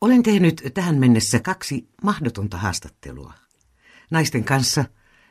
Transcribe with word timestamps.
Olen 0.00 0.22
tehnyt 0.22 0.62
tähän 0.74 0.98
mennessä 0.98 1.40
kaksi 1.40 1.88
mahdotonta 2.02 2.56
haastattelua. 2.56 3.34
Naisten 4.10 4.44
kanssa, 4.44 4.84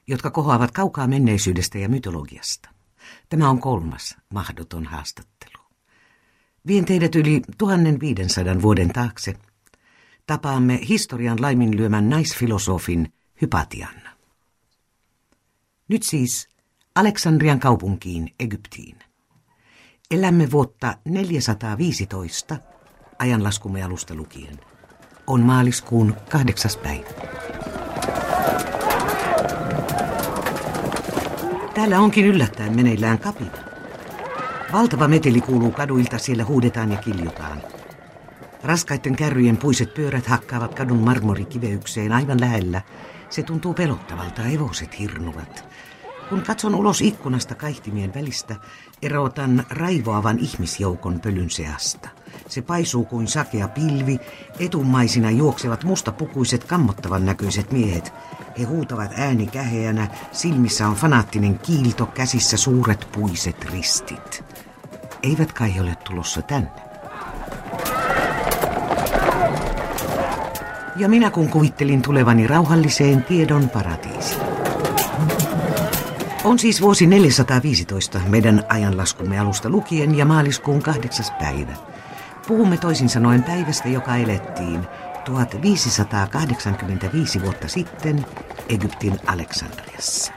jotka 0.07 0.31
kohoavat 0.31 0.71
kaukaa 0.71 1.07
menneisyydestä 1.07 1.77
ja 1.77 1.89
mytologiasta. 1.89 2.69
Tämä 3.29 3.49
on 3.49 3.59
kolmas 3.59 4.17
mahdoton 4.33 4.85
haastattelu. 4.85 5.63
Vien 6.67 6.85
teidät 6.85 7.15
yli 7.15 7.41
1500 7.57 8.61
vuoden 8.61 8.89
taakse. 8.89 9.35
Tapaamme 10.27 10.79
historian 10.89 11.41
laiminlyömän 11.41 12.09
naisfilosofin 12.09 13.13
Hypatian. 13.41 14.01
Nyt 15.87 16.03
siis 16.03 16.49
Aleksandrian 16.95 17.59
kaupunkiin 17.59 18.35
Egyptiin. 18.39 18.99
Elämme 20.11 20.51
vuotta 20.51 20.97
415 21.05 22.57
ajanlaskumme 23.19 23.83
alusta 23.83 24.15
lukien. 24.15 24.59
On 25.27 25.41
maaliskuun 25.41 26.15
kahdeksas 26.29 26.77
päivä. 26.77 27.09
Täällä 31.73 31.99
onkin 31.99 32.25
yllättäen 32.25 32.75
meneillään 32.75 33.19
kapina. 33.19 33.51
Valtava 34.73 35.07
meteli 35.07 35.41
kuuluu 35.41 35.71
kaduilta, 35.71 36.17
siellä 36.17 36.45
huudetaan 36.45 36.91
ja 36.91 36.97
kiljutaan. 36.97 37.61
Raskaiden 38.63 39.15
kärryjen 39.15 39.57
puiset 39.57 39.93
pyörät 39.93 40.27
hakkaavat 40.27 40.75
kadun 40.75 40.97
marmorikiveykseen 40.97 42.11
aivan 42.11 42.41
lähellä. 42.41 42.81
Se 43.29 43.43
tuntuu 43.43 43.73
pelottavalta, 43.73 44.45
evoset 44.45 44.99
hirnuvat. 44.99 45.68
Kun 46.29 46.41
katson 46.41 46.75
ulos 46.75 47.01
ikkunasta 47.01 47.55
kaihtimien 47.55 48.13
välistä, 48.13 48.55
erotan 49.01 49.65
raivoavan 49.69 50.39
ihmisjoukon 50.39 51.19
pölyn 51.19 51.49
seasta. 51.49 52.09
Se 52.47 52.61
paisuu 52.61 53.05
kuin 53.05 53.27
sakea 53.27 53.67
pilvi, 53.67 54.19
etumaisina 54.59 55.31
juoksevat 55.31 55.83
mustapukuiset 55.83 56.63
kammottavan 56.63 57.25
näköiset 57.25 57.71
miehet. 57.71 58.13
He 58.59 58.63
huutavat 58.63 59.11
ääni 59.17 59.47
käheänä, 59.47 60.07
silmissä 60.31 60.87
on 60.87 60.95
fanaattinen 60.95 61.59
kiilto, 61.59 62.05
käsissä 62.05 62.57
suuret 62.57 63.07
puiset 63.11 63.65
ristit. 63.65 64.43
Eivät 65.23 65.53
kai 65.53 65.79
ole 65.79 65.95
tulossa 65.95 66.41
tänne. 66.41 66.71
Ja 70.95 71.09
minä 71.09 71.31
kun 71.31 71.49
kuvittelin 71.49 72.01
tulevani 72.01 72.47
rauhalliseen 72.47 73.23
tiedon 73.23 73.69
paratiisiin. 73.69 74.48
On 76.43 76.59
siis 76.59 76.81
vuosi 76.81 77.07
415 77.07 78.19
meidän 78.27 78.63
ajanlaskumme 78.69 79.39
alusta 79.39 79.69
lukien 79.69 80.17
ja 80.17 80.25
maaliskuun 80.25 80.81
kahdeksas 80.81 81.31
päivä. 81.31 81.73
Puhumme 82.47 82.77
toisin 82.77 83.09
sanoen 83.09 83.43
päivästä, 83.43 83.89
joka 83.89 84.15
elettiin 84.15 84.87
1585 85.25 87.41
vuotta 87.41 87.67
sitten 87.67 88.25
Egyptin 88.69 89.19
Aleksandriassa. 89.27 90.33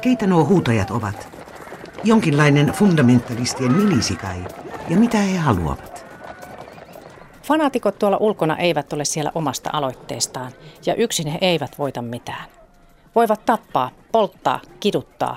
Keitä 0.00 0.26
nuo 0.26 0.44
huutajat 0.44 0.90
ovat? 0.90 1.28
Jonkinlainen 2.04 2.72
fundamentalistien 2.72 3.72
milisikai. 3.72 4.44
Ja 4.88 4.96
mitä 4.96 5.18
he 5.18 5.38
haluavat? 5.38 6.06
Fanaatikot 7.42 7.98
tuolla 7.98 8.16
ulkona 8.16 8.56
eivät 8.56 8.92
ole 8.92 9.04
siellä 9.04 9.32
omasta 9.34 9.70
aloitteestaan 9.72 10.52
ja 10.86 10.94
yksin 10.94 11.26
he 11.26 11.38
eivät 11.40 11.78
voita 11.78 12.02
mitään. 12.02 12.59
Voivat 13.14 13.44
tappaa, 13.46 13.90
polttaa, 14.12 14.60
kiduttaa, 14.80 15.36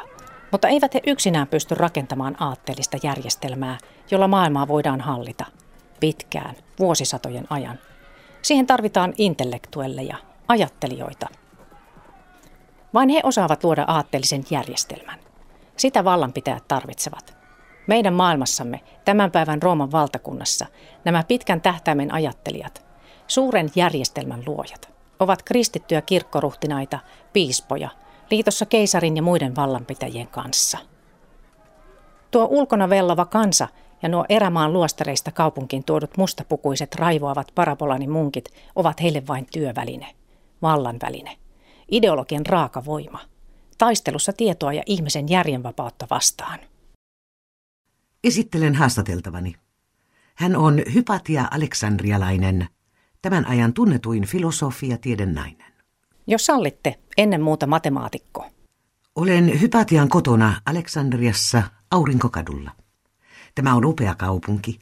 mutta 0.51 0.67
eivät 0.67 0.93
he 0.93 1.01
yksinään 1.07 1.47
pysty 1.47 1.75
rakentamaan 1.75 2.35
aatteellista 2.39 2.97
järjestelmää, 3.03 3.77
jolla 4.11 4.27
maailmaa 4.27 4.67
voidaan 4.67 5.01
hallita 5.01 5.45
pitkään, 5.99 6.55
vuosisatojen 6.79 7.47
ajan. 7.49 7.79
Siihen 8.41 8.67
tarvitaan 8.67 9.13
intellektuelleja, 9.17 10.17
ajattelijoita. 10.47 11.29
Vain 12.93 13.09
he 13.09 13.19
osaavat 13.23 13.63
luoda 13.63 13.85
aatteellisen 13.87 14.43
järjestelmän. 14.49 15.19
Sitä 15.77 16.03
vallanpitäjät 16.03 16.67
tarvitsevat. 16.67 17.37
Meidän 17.87 18.13
maailmassamme, 18.13 18.81
tämän 19.05 19.31
päivän 19.31 19.61
Rooman 19.61 19.91
valtakunnassa, 19.91 20.65
nämä 21.05 21.23
pitkän 21.23 21.61
tähtäimen 21.61 22.13
ajattelijat, 22.13 22.85
suuren 23.27 23.69
järjestelmän 23.75 24.43
luojat, 24.45 24.93
ovat 25.23 25.43
kristittyjä 25.43 26.01
kirkkoruhtinaita, 26.01 26.99
piispoja, 27.33 27.89
liitossa 28.31 28.65
keisarin 28.65 29.15
ja 29.15 29.21
muiden 29.21 29.55
vallanpitäjien 29.55 30.27
kanssa. 30.27 30.77
Tuo 32.31 32.47
ulkona 32.51 32.89
vellova 32.89 33.25
kansa 33.25 33.67
ja 34.01 34.09
nuo 34.09 34.25
erämaan 34.29 34.73
luostareista 34.73 35.31
kaupunkiin 35.31 35.83
tuodut 35.83 36.17
mustapukuiset 36.17 36.95
raivoavat 36.95 37.51
parabolani 37.55 38.07
munkit 38.07 38.49
ovat 38.75 39.01
heille 39.01 39.27
vain 39.27 39.47
työväline, 39.53 40.15
vallanväline, 40.61 41.37
ideologian 41.91 42.45
raaka 42.45 42.85
voima, 42.85 43.19
taistelussa 43.77 44.33
tietoa 44.33 44.73
ja 44.73 44.83
ihmisen 44.85 45.29
järjenvapautta 45.29 46.07
vastaan. 46.09 46.59
Esittelen 48.23 48.75
haastateltavani. 48.75 49.55
Hän 50.35 50.55
on 50.55 50.81
Hypatia 50.93 51.47
Aleksandrialainen, 51.51 52.67
tämän 53.23 53.47
ajan 53.47 53.73
tunnetuin 53.73 54.25
filosofia 54.25 54.97
nainen. 55.33 55.73
Jos 56.27 56.45
sallitte, 56.45 56.99
ennen 57.17 57.41
muuta 57.41 57.67
matemaatikko. 57.67 58.49
Olen 59.15 59.61
Hypatian 59.61 60.09
kotona 60.09 60.61
Aleksandriassa 60.65 61.63
Aurinkokadulla. 61.91 62.71
Tämä 63.55 63.75
on 63.75 63.85
upea 63.85 64.15
kaupunki, 64.15 64.79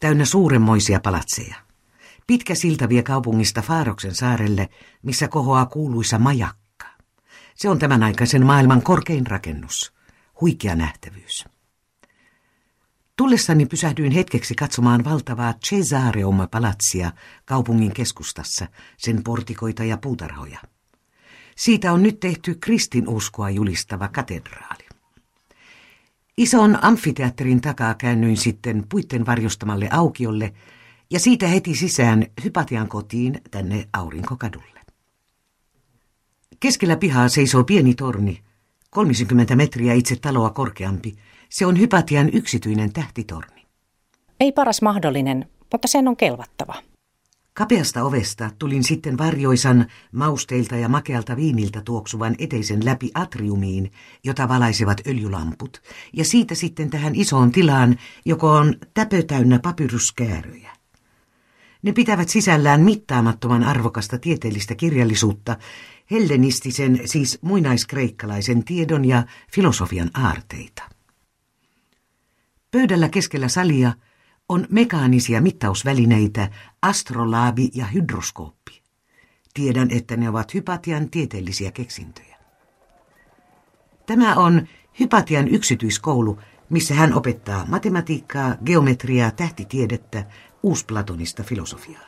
täynnä 0.00 0.24
suuremmoisia 0.24 1.00
palatseja. 1.00 1.54
Pitkä 2.26 2.54
silta 2.54 2.88
vie 2.88 3.02
kaupungista 3.02 3.62
Faaroksen 3.62 4.14
saarelle, 4.14 4.68
missä 5.02 5.28
kohoaa 5.28 5.66
kuuluisa 5.66 6.18
majakka. 6.18 6.86
Se 7.54 7.68
on 7.68 7.78
tämän 7.78 8.02
aikaisen 8.02 8.46
maailman 8.46 8.82
korkein 8.82 9.26
rakennus. 9.26 9.92
Huikea 10.40 10.74
nähtävyys. 10.74 11.44
Tullessani 13.18 13.66
pysähdyin 13.66 14.12
hetkeksi 14.12 14.54
katsomaan 14.54 15.04
valtavaa 15.04 15.54
Cesareum-palatsia 15.66 17.10
kaupungin 17.44 17.94
keskustassa, 17.94 18.66
sen 18.96 19.24
portikoita 19.24 19.84
ja 19.84 19.96
puutarhoja. 19.96 20.58
Siitä 21.56 21.92
on 21.92 22.02
nyt 22.02 22.20
tehty 22.20 22.54
kristinuskoa 22.54 23.50
julistava 23.50 24.08
katedraali. 24.08 24.88
Ison 26.36 26.84
amfiteatterin 26.84 27.60
takaa 27.60 27.94
käännyin 27.94 28.36
sitten 28.36 28.84
puitten 28.88 29.26
varjostamalle 29.26 29.88
aukiolle 29.92 30.52
ja 31.10 31.20
siitä 31.20 31.46
heti 31.46 31.74
sisään 31.74 32.26
Hypatian 32.44 32.88
kotiin 32.88 33.40
tänne 33.50 33.88
Aurinkokadulle. 33.92 34.80
Keskellä 36.60 36.96
pihaa 36.96 37.28
seisoo 37.28 37.64
pieni 37.64 37.94
torni, 37.94 38.42
30 38.90 39.56
metriä 39.56 39.94
itse 39.94 40.16
taloa 40.16 40.50
korkeampi. 40.50 41.16
Se 41.48 41.66
on 41.66 41.78
Hypatian 41.78 42.30
yksityinen 42.32 42.92
tähtitorni. 42.92 43.66
Ei 44.40 44.52
paras 44.52 44.82
mahdollinen, 44.82 45.48
mutta 45.72 45.88
sen 45.88 46.08
on 46.08 46.16
kelvattava. 46.16 46.74
Kapeasta 47.54 48.04
ovesta 48.04 48.50
tulin 48.58 48.84
sitten 48.84 49.18
varjoisan 49.18 49.86
mausteilta 50.12 50.76
ja 50.76 50.88
makealta 50.88 51.36
viiniltä 51.36 51.82
tuoksuvan 51.84 52.34
eteisen 52.38 52.84
läpi 52.84 53.10
atriumiin, 53.14 53.92
jota 54.24 54.48
valaisevat 54.48 55.00
öljylamput, 55.06 55.82
ja 56.12 56.24
siitä 56.24 56.54
sitten 56.54 56.90
tähän 56.90 57.14
isoon 57.14 57.52
tilaan, 57.52 57.96
joka 58.24 58.52
on 58.52 58.74
täpötäynnä 58.94 59.58
papyruskääröjä. 59.58 60.72
Ne 61.82 61.92
pitävät 61.92 62.28
sisällään 62.28 62.80
mittaamattoman 62.80 63.64
arvokasta 63.64 64.18
tieteellistä 64.18 64.74
kirjallisuutta, 64.74 65.56
hellenistisen, 66.10 67.00
siis 67.04 67.38
muinaiskreikkalaisen 67.42 68.64
tiedon 68.64 69.04
ja 69.04 69.22
filosofian 69.52 70.10
aarteita. 70.14 70.97
Pöydällä 72.78 73.08
keskellä 73.08 73.48
salia– 73.48 73.92
on 74.48 74.66
mekaanisia 74.70 75.40
mittausvälineitä, 75.40 76.50
astrolaabi 76.82 77.70
ja 77.74 77.86
hydroskooppi. 77.86 78.82
Tiedän, 79.54 79.90
että 79.90 80.16
ne 80.16 80.28
ovat 80.28 80.54
Hypatian 80.54 81.10
tieteellisiä 81.10 81.72
keksintöjä. 81.72 82.36
Tämä 84.06 84.34
on 84.34 84.68
Hypatian 85.00 85.48
yksityiskoulu, 85.48 86.38
missä 86.70 86.94
hän 86.94 87.14
opettaa 87.14 87.66
matematiikkaa, 87.68 88.56
geometriaa, 88.64 89.30
tähtitiedettä, 89.30 90.24
uusplatonista 90.62 91.42
filosofiaa. 91.42 92.06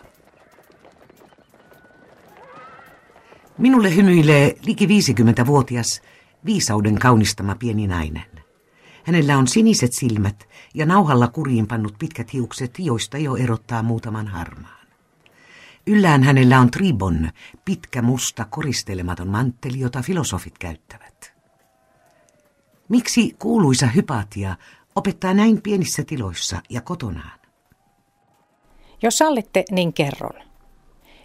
Minulle 3.58 3.96
hymyilee 3.96 4.56
liki 4.66 4.87
50-vuotias, 4.87 6.02
viisauden 6.44 6.99
kaunistama 6.99 7.55
pieni 7.55 7.87
nainen. 7.87 8.39
Hänellä 9.05 9.38
on 9.38 9.49
siniset 9.49 9.93
silmät 9.93 10.49
ja 10.75 10.87
nauhalla 10.87 11.29
kuriin 11.29 11.67
pannut 11.67 11.94
pitkät 11.99 12.32
hiukset, 12.32 12.79
joista 12.79 13.19
jo 13.19 13.37
erottaa 13.37 13.82
muutaman 13.82 14.26
harmaan. 14.26 14.81
Yllään 15.87 16.23
hänellä 16.23 16.61
on 16.61 16.70
tribon, 16.70 17.31
pitkä 17.64 18.02
musta 18.02 18.44
koristelematon 18.50 19.29
mantteli, 19.29 19.81
jota 19.81 20.02
filosofit 20.02 20.58
käyttävät. 20.58 21.32
Miksi 22.88 23.37
kuuluisa 23.38 23.87
hypatia 23.87 24.56
opettaa 24.97 25.35
näin 25.35 25.62
pienissä 25.62 26.05
tiloissa 26.05 26.62
ja 26.69 26.81
kotonaan? 26.81 27.41
Jos 29.02 29.19
sallitte, 29.19 29.64
niin 29.70 29.93
kerron. 29.93 30.43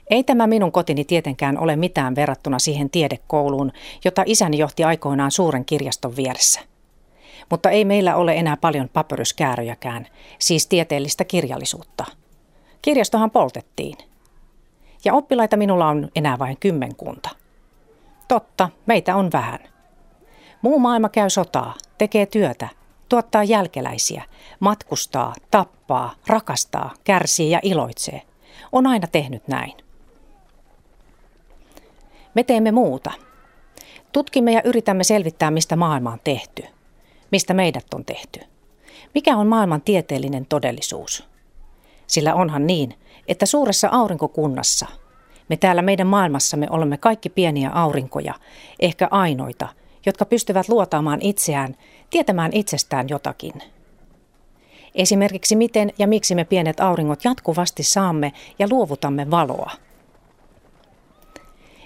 Ei 0.10 0.24
tämä 0.24 0.48
minun 0.48 0.72
kotini 0.72 1.06
tietenkään 1.06 1.58
ole 1.58 1.76
mitään 1.76 2.16
verrattuna 2.16 2.60
siihen 2.60 2.90
tiedekouluun, 2.90 3.72
jota 4.06 4.24
isäni 4.26 4.58
johti 4.58 4.84
aikoinaan 4.84 5.32
suuren 5.32 5.66
kirjaston 5.66 6.16
vieressä. 6.16 6.75
Mutta 7.50 7.70
ei 7.70 7.86
meillä 7.86 8.16
ole 8.16 8.36
enää 8.36 8.58
paljon 8.58 8.90
papyryskääröjäkään, 8.90 10.08
siis 10.40 10.68
tieteellistä 10.68 11.24
kirjallisuutta. 11.24 12.06
Kirjastohan 12.82 13.32
poltettiin. 13.32 13.98
Ja 15.06 15.14
oppilaita 15.14 15.58
minulla 15.58 15.88
on 15.88 16.10
enää 16.16 16.40
vain 16.40 16.58
kymmenkunta. 16.60 17.30
Totta, 18.28 18.70
meitä 18.86 19.16
on 19.16 19.30
vähän. 19.34 19.60
Muu 20.62 20.80
maailma 20.80 21.10
käy 21.10 21.30
sotaa, 21.30 21.74
tekee 21.98 22.26
työtä, 22.26 22.68
tuottaa 23.10 23.44
jälkeläisiä, 23.44 24.24
matkustaa, 24.60 25.34
tappaa, 25.52 26.16
rakastaa, 26.28 26.94
kärsii 27.04 27.52
ja 27.52 27.60
iloitsee. 27.64 28.22
On 28.72 28.88
aina 28.88 29.08
tehnyt 29.08 29.48
näin. 29.48 29.74
Me 32.34 32.44
teemme 32.44 32.72
muuta. 32.72 33.12
Tutkimme 34.12 34.52
ja 34.52 34.62
yritämme 34.64 35.04
selvittää, 35.04 35.52
mistä 35.52 35.76
maailma 35.76 36.12
on 36.12 36.20
tehty. 36.24 36.64
Mistä 37.36 37.54
meidät 37.54 37.94
on 37.94 38.06
tehty. 38.06 38.40
Mikä 39.14 39.38
on 39.38 39.48
maailman 39.48 39.82
tieteellinen 39.82 40.46
todellisuus? 40.46 41.28
Sillä 42.08 42.36
onhan 42.36 42.68
niin, 42.68 42.94
että 43.28 43.46
suuressa 43.46 43.90
aurinkokunnassa, 43.92 44.86
me 45.50 45.58
täällä 45.58 45.82
meidän 45.82 46.08
maailmassamme 46.08 46.68
olemme 46.70 46.98
kaikki 46.98 47.30
pieniä 47.30 47.70
aurinkoja, 47.70 48.34
ehkä 48.80 49.08
ainoita, 49.12 49.68
jotka 50.06 50.26
pystyvät 50.26 50.70
luotaamaan 50.70 51.22
itseään, 51.22 51.76
tietämään 52.10 52.52
itsestään 52.54 53.10
jotakin. 53.10 53.54
Esimerkiksi 54.96 55.56
miten 55.56 55.94
ja 56.00 56.08
miksi 56.08 56.36
me 56.36 56.44
pienet 56.46 56.80
auringot 56.80 57.26
jatkuvasti 57.26 57.84
saamme 57.84 58.34
ja 58.60 58.68
luovutamme 58.72 59.32
valoa– 59.32 59.72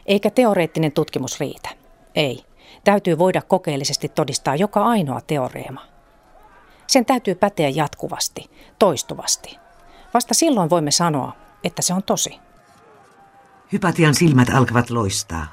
eikä 0.06 0.30
teoreettinen 0.30 0.92
tutkimus 0.92 1.40
riitä. 1.40 1.70
Ei. 2.16 2.49
Täytyy 2.84 3.18
voida 3.18 3.42
kokeellisesti 3.42 4.10
todistaa 4.10 4.56
joka 4.56 4.86
ainoa 4.86 5.22
teoreema. 5.22 5.86
Sen 6.88 7.06
täytyy 7.06 7.36
päteä 7.36 7.70
jatkuvasti, 7.70 8.50
toistuvasti. 8.80 9.58
Vasta 10.14 10.34
silloin 10.34 10.70
voimme 10.70 10.92
sanoa, 10.92 11.36
että 11.64 11.82
se 11.82 11.94
on 11.94 12.04
tosi. 12.04 12.40
Hypatian 13.72 14.16
silmät 14.16 14.50
alkavat 14.50 14.90
loistaa, 14.90 15.48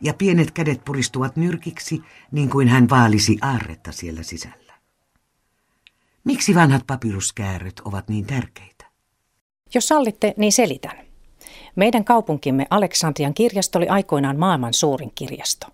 ja 0.00 0.14
pienet 0.14 0.50
kädet 0.50 0.84
puristuvat 0.84 1.36
nyrkiksi, 1.36 2.02
niin 2.32 2.50
kuin 2.50 2.68
hän 2.68 2.90
vaalisi 2.90 3.38
aarretta 3.42 3.92
siellä 3.92 4.22
sisällä. 4.22 4.72
Miksi 6.24 6.54
vanhat 6.54 6.86
papyruskääröt 6.86 7.80
ovat 7.84 8.08
niin 8.08 8.26
tärkeitä? 8.26 8.86
Jos 9.74 9.88
sallitte, 9.88 10.34
niin 10.36 10.52
selitän. 10.52 10.98
Meidän 11.76 12.04
kaupunkimme 12.04 12.66
Aleksandrian 12.70 13.34
kirjasto 13.34 13.78
oli 13.78 13.88
aikoinaan 13.88 14.38
maailman 14.38 14.74
suurin 14.74 15.12
kirjasto. 15.14 15.66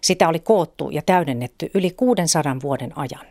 Sitä 0.00 0.28
oli 0.28 0.40
koottu 0.40 0.90
ja 0.90 1.02
täydennetty 1.02 1.70
yli 1.74 1.90
600 1.90 2.56
vuoden 2.62 2.98
ajan. 2.98 3.26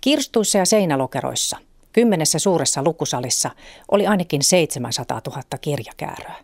Kirstuissa 0.00 0.58
ja 0.58 0.66
seinälokeroissa, 0.66 1.58
kymmenessä 1.92 2.38
suuressa 2.38 2.82
lukusalissa, 2.82 3.50
oli 3.90 4.06
ainakin 4.06 4.42
700 4.42 5.20
000 5.26 5.42
kirjakääröä. 5.60 6.36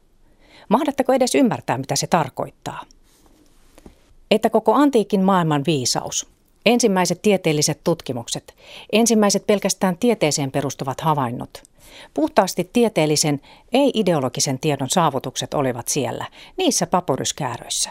Mahdatteko 0.68 1.12
edes 1.12 1.34
ymmärtää, 1.34 1.78
mitä 1.78 1.96
se 1.96 2.06
tarkoittaa? 2.06 2.82
Että 4.30 4.50
koko 4.50 4.74
antiikin 4.74 5.20
maailman 5.20 5.62
viisaus, 5.66 6.26
ensimmäiset 6.66 7.22
tieteelliset 7.22 7.80
tutkimukset, 7.84 8.54
ensimmäiset 8.92 9.46
pelkästään 9.46 9.98
tieteeseen 9.98 10.50
perustuvat 10.50 11.00
havainnot– 11.00 11.62
Puhtaasti 12.14 12.70
tieteellisen, 12.72 13.40
ei-ideologisen 13.72 14.58
tiedon 14.58 14.90
saavutukset 14.90 15.54
olivat 15.54 15.88
siellä, 15.88 16.26
niissä 16.56 16.86
papyryskääröissä. 16.86 17.90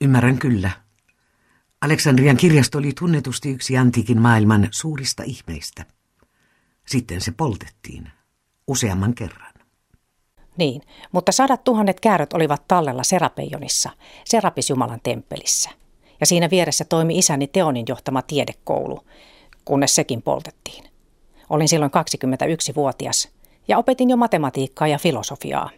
Ymmärrän 0.00 0.38
kyllä. 0.38 0.70
Aleksandrian 1.80 2.36
kirjasto 2.36 2.78
oli 2.78 2.92
tunnetusti 2.98 3.50
yksi 3.50 3.76
antiikin 3.76 4.20
maailman 4.20 4.68
suurista 4.70 5.22
ihmeistä. 5.22 5.84
Sitten 6.86 7.20
se 7.20 7.32
poltettiin 7.32 8.10
useamman 8.66 9.14
kerran. 9.14 9.52
Niin, 10.58 10.82
mutta 11.12 11.32
sadat 11.32 11.64
tuhannet 11.64 12.00
kääröt 12.00 12.32
olivat 12.32 12.68
tallella 12.68 13.02
Serapeijonissa, 13.02 13.90
Serapis 14.24 14.70
Jumalan 14.70 15.00
temppelissä. 15.02 15.70
Ja 16.20 16.26
siinä 16.26 16.50
vieressä 16.50 16.84
toimi 16.84 17.18
isäni 17.18 17.46
Teonin 17.46 17.84
johtama 17.88 18.22
tiedekoulu, 18.22 19.00
kunnes 19.64 19.94
sekin 19.94 20.22
poltettiin. 20.22 20.84
Olin 21.50 21.68
silloin 21.68 21.90
21-vuotias 21.90 23.28
ja 23.68 23.78
opetin 23.78 24.10
jo 24.10 24.16
matematiikkaa 24.16 24.88
ja 24.88 24.98
filosofiaa. 24.98 25.70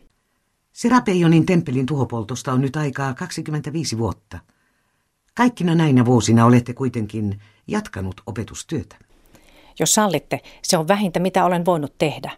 Serapeijonin 0.79 1.47
temppelin 1.47 1.87
tuhopoltosta 1.87 2.53
on 2.53 2.61
nyt 2.61 2.77
aikaa 2.77 3.15
25 3.15 3.99
vuotta. 3.99 4.39
Kaikkina 5.35 5.75
näinä 5.75 6.05
vuosina 6.05 6.47
olette 6.47 6.75
kuitenkin 6.75 7.41
jatkanut 7.67 8.21
opetustyötä. 8.27 8.97
Jos 9.81 9.95
sallitte, 9.95 10.41
se 10.63 10.79
on 10.79 10.89
vähintä 10.89 11.21
mitä 11.21 11.45
olen 11.45 11.65
voinut 11.65 11.95
tehdä. 11.99 12.31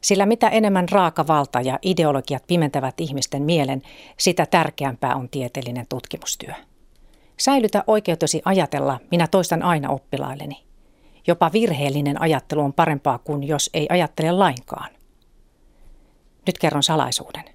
Sillä 0.00 0.26
mitä 0.26 0.48
enemmän 0.48 0.88
raaka 0.88 1.26
valta 1.26 1.60
ja 1.60 1.78
ideologiat 1.82 2.46
pimentävät 2.46 3.00
ihmisten 3.00 3.42
mielen, 3.42 3.82
sitä 4.18 4.46
tärkeämpää 4.46 5.14
on 5.14 5.28
tieteellinen 5.28 5.86
tutkimustyö. 5.88 6.54
Säilytä 7.36 7.84
oikeutesi 7.86 8.42
ajatella, 8.44 9.00
minä 9.10 9.26
toistan 9.26 9.62
aina 9.62 9.88
oppilailleni. 9.88 10.64
Jopa 11.26 11.50
virheellinen 11.52 12.20
ajattelu 12.20 12.60
on 12.60 12.72
parempaa 12.72 13.18
kuin 13.18 13.42
jos 13.44 13.70
ei 13.74 13.86
ajattele 13.90 14.32
lainkaan. 14.32 14.90
Nyt 16.46 16.58
kerron 16.58 16.82
salaisuuden. 16.82 17.51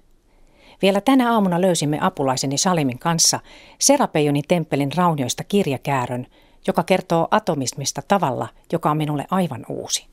Vielä 0.82 1.00
tänä 1.00 1.32
aamuna 1.32 1.60
löysimme 1.60 1.98
apulaiseni 2.00 2.58
Salimin 2.58 2.98
kanssa 2.98 3.40
Serapeijonin 3.78 4.44
temppelin 4.48 4.92
raunioista 4.96 5.44
kirjakäärön, 5.44 6.26
joka 6.66 6.82
kertoo 6.82 7.28
atomismista 7.30 8.02
tavalla, 8.08 8.48
joka 8.72 8.90
on 8.90 8.96
minulle 8.96 9.26
aivan 9.30 9.66
uusi. 9.68 10.06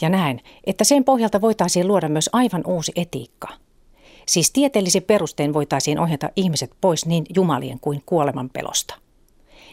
Ja 0.00 0.08
näen, 0.08 0.40
että 0.66 0.84
sen 0.84 1.04
pohjalta 1.04 1.40
voitaisiin 1.40 1.88
luoda 1.88 2.08
myös 2.08 2.30
aivan 2.32 2.62
uusi 2.66 2.92
etiikka. 2.96 3.48
Siis 4.26 4.50
tieteellisin 4.50 5.02
perustein 5.02 5.54
voitaisiin 5.54 5.98
ohjata 5.98 6.30
ihmiset 6.36 6.70
pois 6.80 7.06
niin 7.06 7.24
jumalien 7.34 7.80
kuin 7.80 8.02
kuoleman 8.06 8.50
pelosta– 8.50 8.94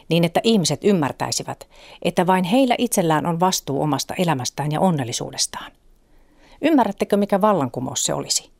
niin 0.09 0.23
että 0.23 0.41
ihmiset 0.43 0.79
ymmärtäisivät, 0.83 1.67
että 2.01 2.27
vain 2.27 2.43
heillä 2.43 2.75
itsellään 2.77 3.25
on 3.25 3.39
vastuu 3.39 3.81
omasta 3.81 4.13
elämästään 4.17 4.71
ja 4.71 4.79
onnellisuudestaan. 4.79 5.71
Ymmärrättekö, 6.61 7.17
mikä 7.17 7.41
vallankumous 7.41 8.03
se 8.03 8.13
olisi? 8.13 8.54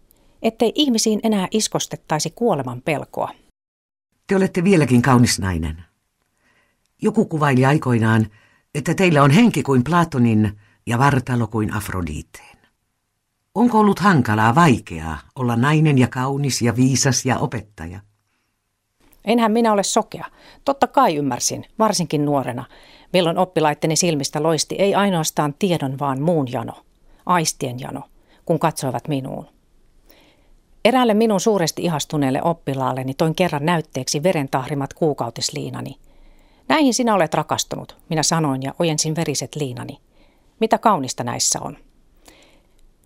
Ettei 0.46 0.72
ihmisiin 0.76 1.20
enää 1.24 1.48
iskostettaisi 1.52 2.30
kuoleman 2.30 2.82
pelkoa. 2.82 3.30
Te 4.28 4.36
olette 4.36 4.64
vieläkin 4.64 5.02
kaunis 5.02 5.40
nainen. 5.40 5.84
Joku 7.02 7.26
kuvaili 7.26 7.66
aikoinaan, 7.66 8.28
että 8.76 8.94
teillä 8.94 9.24
on 9.24 9.32
henki 9.32 9.64
kuin 9.64 9.84
Platonin 9.84 10.60
ja 10.86 11.00
vartalo 11.00 11.48
kuin 11.48 11.74
Afroditeen. 11.74 12.58
Onko 13.56 13.80
ollut 13.80 14.00
hankalaa, 14.00 14.56
vaikeaa 14.56 15.18
olla 15.36 15.56
nainen 15.56 15.98
ja 15.98 16.08
kaunis 16.08 16.62
ja 16.62 16.76
viisas 16.76 17.26
ja 17.26 17.38
opettaja? 17.38 18.00
Enhän 19.26 19.52
minä 19.52 19.74
ole 19.74 19.84
sokea. 19.84 20.26
Totta 20.66 20.88
kai 20.88 21.16
ymmärsin, 21.16 21.66
varsinkin 21.80 22.26
nuorena, 22.26 22.66
milloin 23.14 23.38
oppilaitteni 23.38 23.96
silmistä 23.96 24.44
loisti 24.44 24.76
ei 24.76 24.96
ainoastaan 24.96 25.54
tiedon, 25.60 26.00
vaan 26.00 26.22
muun 26.22 26.52
jano, 26.52 26.86
aistien 27.26 27.80
jano, 27.80 28.02
kun 28.46 28.60
katsoivat 28.60 29.08
minuun. 29.08 29.55
Eräälle 30.86 31.14
minun 31.14 31.40
suuresti 31.40 31.84
ihastuneelle 31.84 32.42
oppilaalleni 32.44 33.14
toin 33.14 33.36
kerran 33.36 33.66
näytteeksi 33.66 34.24
verentahrimat 34.24 34.94
kuukautisliinani. 34.94 35.96
Näihin 36.68 36.94
sinä 36.94 37.16
olet 37.16 37.34
rakastunut, 37.34 37.98
minä 38.10 38.24
sanoin 38.24 38.64
ja 38.64 38.74
ojensin 38.80 39.16
veriset 39.16 39.56
liinani. 39.56 39.98
Mitä 40.60 40.78
kaunista 40.78 41.24
näissä 41.24 41.60
on. 41.62 41.78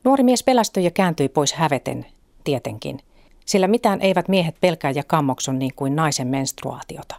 Nuori 0.04 0.24
mies 0.24 0.44
pelästyi 0.44 0.84
ja 0.84 0.92
kääntyi 0.92 1.30
pois 1.30 1.54
häveten, 1.54 2.06
tietenkin– 2.44 3.00
sillä 3.50 3.68
mitään 3.68 4.02
eivät 4.02 4.28
miehet 4.28 4.56
pelkää 4.62 4.92
ja 4.92 5.04
kammoksu 5.04 5.52
niin 5.52 5.74
kuin 5.76 5.96
naisen 5.96 6.28
menstruaatiota, 6.28 7.16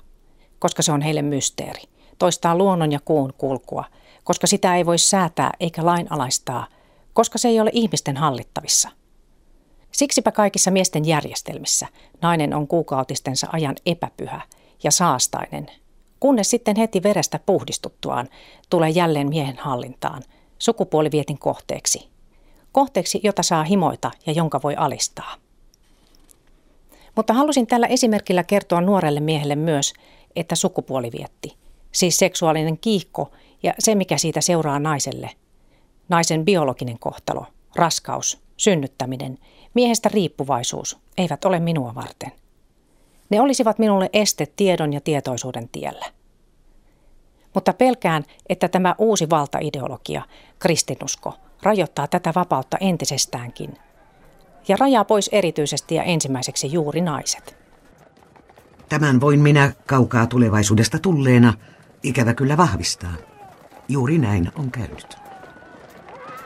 koska 0.59 0.83
se 0.83 0.93
on 0.93 1.03
heille 1.03 1.23
mysteeri. 1.23 1.83
Toistaa 2.19 2.57
luonnon 2.57 2.93
ja 2.93 3.01
kuun 3.05 3.33
kulkua, 3.39 3.85
koska 4.25 4.47
sitä 4.47 4.77
ei 4.77 4.87
voi 4.87 4.99
säätää 4.99 5.51
eikä 5.61 5.87
lainalaistaa, 5.87 6.67
koska 7.13 7.39
se 7.39 7.49
ei 7.49 7.61
ole 7.61 7.71
ihmisten 7.73 8.17
hallittavissa. 8.17 8.89
Siksipä 9.93 10.33
kaikissa 10.33 10.71
miesten 10.71 11.05
järjestelmissä 11.05 11.87
nainen 12.23 12.55
on 12.55 12.69
kuukautistensa 12.69 13.47
ajan 13.53 13.77
epäpyhä 13.87 14.41
ja 14.83 14.91
saastainen, 14.91 15.67
kunnes 16.21 16.51
sitten 16.51 16.77
heti 16.77 17.03
verestä 17.03 17.41
puhdistuttuaan 17.47 18.29
tulee 18.71 18.91
jälleen 18.91 19.29
miehen 19.29 19.57
hallintaan, 19.59 20.23
sukupuolivietin 20.59 21.39
kohteeksi. 21.39 22.09
Kohteeksi, 22.73 23.21
jota 23.23 23.43
saa 23.43 23.65
himoita 23.65 24.11
ja 24.27 24.33
jonka 24.33 24.61
voi 24.63 24.77
alistaa. 24.77 25.35
Mutta 27.17 27.33
halusin 27.33 27.67
tällä 27.67 27.87
esimerkillä 27.87 28.45
kertoa 28.45 28.81
nuorelle 28.81 29.21
miehelle 29.21 29.57
myös, 29.57 29.93
että 30.37 30.55
sukupuoli 30.55 31.11
vietti, 31.19 31.57
siis 31.93 32.17
seksuaalinen 32.17 32.79
kiihko 32.79 33.31
ja 33.63 33.75
se, 33.79 33.95
mikä 33.95 34.19
siitä 34.19 34.41
seuraa 34.41 34.79
naiselle, 34.79 35.31
naisen 36.09 36.45
biologinen 36.45 36.99
kohtalo, 36.99 37.47
raskaus, 37.77 38.39
synnyttäminen, 38.57 39.39
miehestä 39.75 40.09
riippuvaisuus 40.13 40.99
eivät 41.19 41.45
ole 41.45 41.61
minua 41.61 41.95
varten. 41.95 42.33
Ne 43.31 43.41
olisivat 43.41 43.79
minulle 43.79 44.11
este 44.13 44.47
tiedon 44.57 44.93
ja 44.93 45.01
tietoisuuden 45.01 45.69
tiellä. 45.69 46.07
Mutta 47.55 47.73
pelkään, 47.73 48.25
että 48.49 48.69
tämä 48.69 48.95
uusi 48.99 49.31
valtaideologia, 49.31 50.23
kristinusko, 50.59 51.35
rajoittaa 51.63 52.09
tätä 52.09 52.33
vapautta 52.35 52.77
entisestäänkin. 52.81 53.75
Ja 54.69 54.77
rajaa 54.81 55.05
pois 55.05 55.29
erityisesti 55.33 55.95
ja 55.95 56.03
ensimmäiseksi 56.03 56.73
juuri 56.73 57.01
naiset. 57.01 57.57
Tämän 58.89 59.21
voin 59.21 59.41
minä 59.41 59.73
kaukaa 59.87 60.27
tulevaisuudesta 60.27 60.99
tulleena 60.99 61.55
ikävä 62.03 62.35
kyllä 62.35 62.57
vahvistaa. 62.57 63.15
Juuri 63.89 64.19
näin 64.19 64.53
on 64.59 64.71
käynyt. 64.71 65.20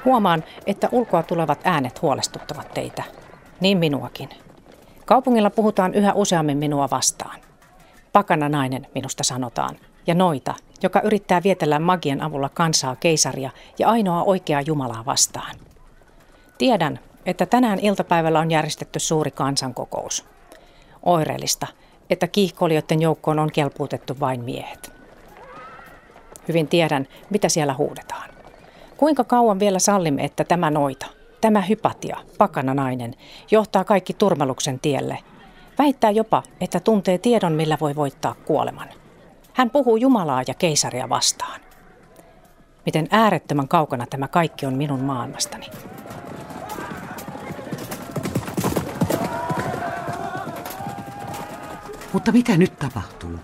Huomaan, 0.05 0.45
että 0.67 0.89
ulkoa 0.93 1.23
tulevat 1.23 1.61
äänet 1.65 2.03
huolestuttavat 2.03 2.75
teitä. 2.75 3.03
Niin 3.61 3.79
minuakin. 3.79 4.29
Kaupungilla 5.07 5.51
puhutaan 5.51 5.95
yhä 5.95 6.13
useammin 6.13 6.59
minua 6.59 6.89
vastaan. 6.91 7.41
Pakana 8.13 8.49
nainen 8.49 8.87
minusta 8.95 9.25
sanotaan, 9.25 9.77
ja 10.07 10.15
noita, 10.15 10.55
joka 10.83 11.01
yrittää 11.01 11.43
vietellä 11.43 11.79
magian 11.79 12.23
avulla 12.23 12.49
kansaa 12.49 12.97
keisaria 12.97 13.51
ja 13.79 13.89
ainoa 13.89 14.23
oikeaa 14.23 14.61
Jumalaa 14.61 15.05
vastaan. 15.07 15.57
Tiedän, 16.59 16.99
että 17.27 17.47
tänään 17.47 17.79
iltapäivällä 17.79 18.41
on 18.41 18.51
järjestetty 18.51 18.99
suuri 18.99 19.31
kansankokous. 19.31 20.25
Oireellista, 21.03 21.67
että 22.11 22.29
kiihkoilijoiden 22.29 23.03
joukkoon 23.03 23.39
on 23.39 23.53
kelpuutettu 23.53 24.21
vain 24.21 24.45
miehet. 24.45 24.93
Hyvin 26.49 26.69
tiedän, 26.69 27.07
mitä 27.31 27.49
siellä 27.49 27.75
huudetaan. 27.75 28.34
Kuinka 28.97 29.25
kauan 29.25 29.61
vielä 29.61 29.79
sallimme, 29.79 30.25
että 30.25 30.45
tämä 30.45 30.71
noita, 30.71 31.07
tämä 31.41 31.61
hypatia, 31.61 32.17
pakana 32.39 32.75
nainen, 32.75 33.15
johtaa 33.51 33.85
kaikki 33.85 34.15
turmeluksen 34.15 34.81
tielle? 34.81 35.19
Väittää 35.79 36.11
jopa, 36.11 36.43
että 36.61 36.81
tuntee 36.81 37.19
tiedon, 37.19 37.53
millä 37.53 37.79
voi 37.81 37.97
voittaa 37.97 38.35
kuoleman. 38.35 38.89
Hän 39.53 39.71
puhuu 39.71 39.97
Jumalaa 39.97 40.43
ja 40.49 40.55
keisaria 40.55 41.09
vastaan. 41.09 41.61
Miten 42.87 43.09
äärettömän 43.11 43.69
kaukana 43.69 44.07
tämä 44.07 44.29
kaikki 44.29 44.67
on 44.67 44.75
minun 44.75 45.01
maailmastani. 45.01 45.67
Mutta 52.13 52.33
mitä 52.33 52.57
nyt 52.57 52.79
tapahtuu? 52.79 53.39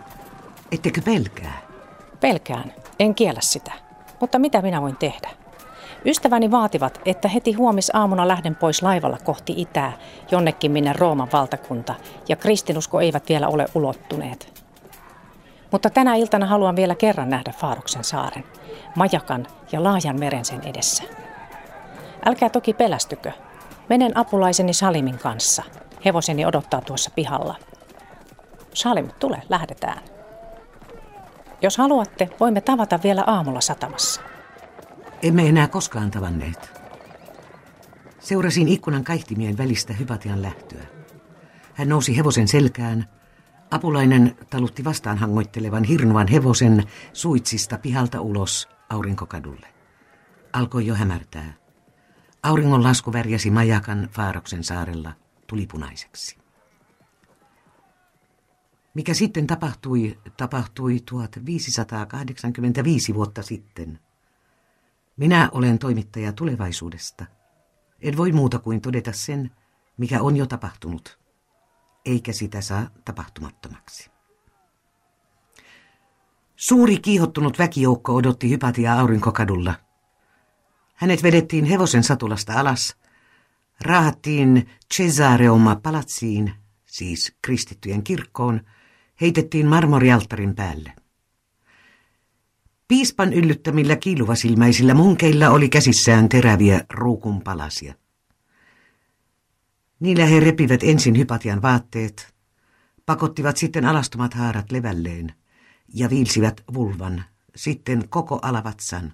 Ettekö 0.72 1.02
pelkää? 1.04 1.62
Pelkään. 2.20 2.72
En 2.98 3.14
kiellä 3.14 3.40
sitä. 3.42 3.72
Mutta 4.20 4.38
mitä 4.38 4.62
minä 4.62 4.82
voin 4.82 4.96
tehdä? 4.96 5.39
Ystäväni 6.06 6.50
vaativat, 6.50 7.00
että 7.04 7.28
heti 7.28 7.52
huomis 7.52 7.90
aamuna 7.94 8.28
lähden 8.28 8.56
pois 8.56 8.82
laivalla 8.82 9.18
kohti 9.24 9.54
itää, 9.56 9.92
jonnekin 10.30 10.72
minne 10.72 10.92
Rooman 10.92 11.28
valtakunta, 11.32 11.94
ja 12.28 12.36
kristinusko 12.36 13.00
eivät 13.00 13.28
vielä 13.28 13.48
ole 13.48 13.66
ulottuneet. 13.74 14.62
Mutta 15.72 15.90
tänä 15.90 16.14
iltana 16.14 16.46
haluan 16.46 16.76
vielä 16.76 16.94
kerran 16.94 17.30
nähdä 17.30 17.52
Faaruksen 17.52 18.04
saaren, 18.04 18.44
majakan 18.96 19.46
ja 19.72 19.84
laajan 19.84 20.18
meren 20.18 20.44
sen 20.44 20.60
edessä. 20.64 21.02
Älkää 22.26 22.48
toki 22.48 22.72
pelästykö. 22.74 23.32
Menen 23.88 24.16
apulaiseni 24.16 24.72
Salimin 24.72 25.18
kanssa. 25.18 25.62
Hevoseni 26.04 26.46
odottaa 26.46 26.80
tuossa 26.80 27.10
pihalla. 27.14 27.54
Salim, 28.74 29.08
tule, 29.18 29.42
lähdetään. 29.48 29.98
Jos 31.62 31.78
haluatte, 31.78 32.30
voimme 32.40 32.60
tavata 32.60 33.00
vielä 33.02 33.24
aamulla 33.26 33.60
satamassa. 33.60 34.29
Emme 35.22 35.48
enää 35.48 35.68
koskaan 35.68 36.10
tavanneet. 36.10 36.80
Seurasin 38.20 38.68
ikkunan 38.68 39.04
kaihtimien 39.04 39.58
välistä 39.58 39.92
hypatian 39.92 40.42
lähtöä. 40.42 40.86
Hän 41.74 41.88
nousi 41.88 42.16
hevosen 42.16 42.48
selkään. 42.48 43.08
Apulainen 43.70 44.36
talutti 44.50 44.84
vastaan 44.84 45.18
hangoittelevan 45.18 45.84
hirnuan 45.84 46.28
hevosen 46.28 46.84
suitsista 47.12 47.78
pihalta 47.78 48.20
ulos 48.20 48.68
aurinkokadulle. 48.90 49.66
Alkoi 50.52 50.86
jo 50.86 50.94
hämärtää. 50.94 51.52
Auringon 52.42 52.82
lasku 52.82 53.12
värjäsi 53.12 53.50
majakan 53.50 54.08
Faaroksen 54.12 54.64
saarella 54.64 55.12
tulipunaiseksi. 55.46 56.36
Mikä 58.94 59.14
sitten 59.14 59.46
tapahtui, 59.46 60.18
tapahtui 60.36 61.00
1585 61.00 63.14
vuotta 63.14 63.42
sitten. 63.42 64.00
Minä 65.20 65.48
olen 65.52 65.78
toimittaja 65.78 66.32
tulevaisuudesta. 66.32 67.24
En 68.00 68.16
voi 68.16 68.32
muuta 68.32 68.58
kuin 68.58 68.80
todeta 68.80 69.12
sen, 69.12 69.50
mikä 69.96 70.22
on 70.22 70.36
jo 70.36 70.46
tapahtunut, 70.46 71.18
eikä 72.04 72.32
sitä 72.32 72.60
saa 72.60 72.90
tapahtumattomaksi. 73.04 74.10
Suuri 76.56 76.98
kiihottunut 76.98 77.58
väkijoukko 77.58 78.14
odotti 78.14 78.50
hypatia 78.50 78.94
aurinkokadulla. 78.94 79.74
Hänet 80.94 81.22
vedettiin 81.22 81.64
hevosen 81.64 82.04
satulasta 82.04 82.52
alas, 82.60 82.96
raahattiin 83.80 84.70
Cesareoma 84.94 85.76
palatsiin, 85.76 86.54
siis 86.86 87.36
kristittyjen 87.42 88.02
kirkkoon, 88.02 88.60
heitettiin 89.20 89.66
marmorialttarin 89.66 90.54
päälle. 90.54 90.99
Piispan 92.90 93.32
yllyttämillä 93.32 93.96
kiiluvasilmäisillä 93.96 94.94
munkeilla 94.94 95.50
oli 95.50 95.68
käsissään 95.68 96.28
teräviä 96.28 96.84
ruukunpalasia. 96.92 97.94
Niillä 100.00 100.26
he 100.26 100.40
repivät 100.40 100.82
ensin 100.82 101.18
hypatian 101.18 101.62
vaatteet, 101.62 102.34
pakottivat 103.06 103.56
sitten 103.56 103.84
alastomat 103.84 104.34
haarat 104.34 104.72
levälleen 104.72 105.34
ja 105.94 106.10
viilsivät 106.10 106.60
vulvan, 106.74 107.24
sitten 107.56 108.08
koko 108.08 108.38
alavatsan, 108.42 109.12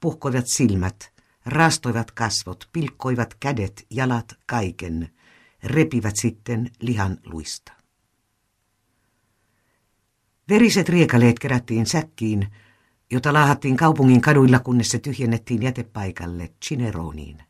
puhkoivat 0.00 0.46
silmät, 0.46 1.12
rastoivat 1.46 2.10
kasvot, 2.10 2.68
pilkkoivat 2.72 3.34
kädet, 3.40 3.86
jalat, 3.90 4.38
kaiken, 4.46 5.08
repivät 5.62 6.16
sitten 6.16 6.70
lihan 6.80 7.18
luista. 7.24 7.72
Veriset 10.48 10.88
riekaleet 10.88 11.38
kerättiin 11.38 11.86
säkkiin, 11.86 12.48
jota 13.10 13.32
laahattiin 13.32 13.76
kaupungin 13.76 14.20
kaduilla, 14.20 14.58
kunnes 14.58 14.88
se 14.88 14.98
tyhjennettiin 14.98 15.62
jätepaikalle 15.62 16.52
Chineroniin. 16.64 17.42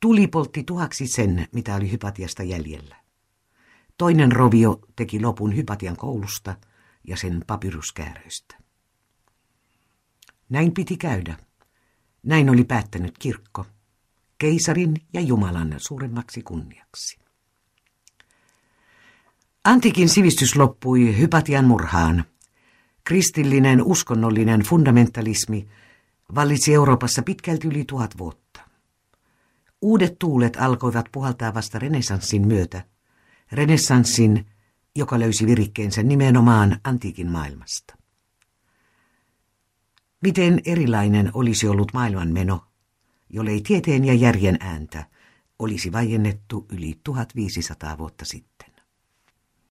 Tuli 0.00 0.26
poltti 0.26 0.64
tuhaksi 0.64 1.06
sen, 1.06 1.48
mitä 1.52 1.74
oli 1.74 1.90
Hypatiasta 1.90 2.42
jäljellä. 2.42 2.96
Toinen 3.98 4.32
rovio 4.32 4.80
teki 4.96 5.20
lopun 5.20 5.56
Hypatian 5.56 5.96
koulusta 5.96 6.56
ja 7.04 7.16
sen 7.16 7.44
papyruskääröistä. 7.46 8.56
Näin 10.48 10.74
piti 10.74 10.96
käydä. 10.96 11.36
Näin 12.22 12.50
oli 12.50 12.64
päättänyt 12.64 13.18
kirkko, 13.18 13.66
keisarin 14.38 14.94
ja 15.12 15.20
Jumalan 15.20 15.74
suuremmaksi 15.76 16.42
kunniaksi. 16.42 17.18
Antikin 19.64 20.08
sivistys 20.08 20.56
loppui 20.56 21.18
Hypatian 21.18 21.64
murhaan. 21.64 22.24
Kristillinen 23.06 23.82
uskonnollinen 23.82 24.60
fundamentalismi 24.60 25.68
vallitsi 26.34 26.74
Euroopassa 26.74 27.22
pitkälti 27.22 27.68
yli 27.68 27.84
tuhat 27.84 28.18
vuotta. 28.18 28.60
Uudet 29.82 30.18
tuulet 30.18 30.56
alkoivat 30.60 31.06
puhaltaa 31.12 31.54
vasta 31.54 31.78
renessanssin 31.78 32.46
myötä. 32.46 32.84
Renessanssin, 33.52 34.46
joka 34.96 35.18
löysi 35.18 35.46
virikkeensä 35.46 36.02
nimenomaan 36.02 36.80
antiikin 36.84 37.30
maailmasta. 37.30 37.96
Miten 40.22 40.60
erilainen 40.64 41.30
olisi 41.34 41.68
ollut 41.68 41.92
maailmanmeno, 41.92 42.64
jollei 43.30 43.60
tieteen 43.60 44.04
ja 44.04 44.14
järjen 44.14 44.56
ääntä 44.60 45.04
olisi 45.58 45.92
vaiennettu 45.92 46.66
yli 46.72 47.00
1500 47.04 47.98
vuotta 47.98 48.24
sitten. 48.24 48.55